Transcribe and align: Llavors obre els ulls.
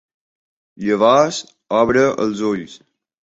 Llavors 0.85 1.41
obre 1.81 2.07
els 2.25 2.41
ulls. 2.53 2.77